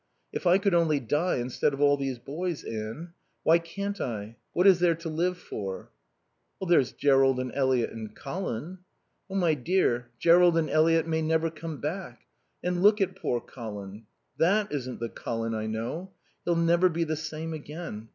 [0.33, 3.13] If I could only die instead of all these boys, Anne.
[3.43, 4.35] Why can't I?
[4.51, 5.91] What is there to live for?"
[6.67, 8.79] "There's Jerrold and Eliot and Colin."
[9.29, 12.21] "Oh, my dear, Jerrold and Eliot may never come back.
[12.63, 14.07] And look at poor Colin.
[14.39, 16.09] That isn't the Colin I know.
[16.45, 18.09] He'll never be the same again.